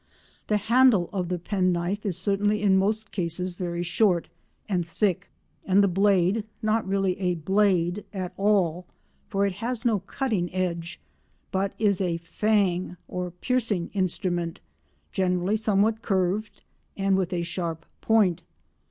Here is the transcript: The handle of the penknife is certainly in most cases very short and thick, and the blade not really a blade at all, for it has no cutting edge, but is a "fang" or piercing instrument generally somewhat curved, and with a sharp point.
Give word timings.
The 0.47 0.57
handle 0.57 1.11
of 1.13 1.29
the 1.29 1.37
penknife 1.37 2.07
is 2.07 2.17
certainly 2.17 2.59
in 2.63 2.75
most 2.75 3.11
cases 3.11 3.53
very 3.53 3.83
short 3.83 4.29
and 4.67 4.83
thick, 4.83 5.29
and 5.63 5.83
the 5.83 5.87
blade 5.87 6.43
not 6.63 6.87
really 6.87 7.19
a 7.19 7.35
blade 7.35 8.03
at 8.11 8.33
all, 8.35 8.87
for 9.27 9.45
it 9.45 9.53
has 9.61 9.85
no 9.85 9.99
cutting 9.99 10.51
edge, 10.55 10.99
but 11.51 11.73
is 11.77 12.01
a 12.01 12.17
"fang" 12.17 12.97
or 13.07 13.29
piercing 13.29 13.91
instrument 13.93 14.59
generally 15.11 15.55
somewhat 15.55 16.01
curved, 16.01 16.63
and 16.97 17.15
with 17.15 17.31
a 17.31 17.43
sharp 17.43 17.85
point. 18.01 18.41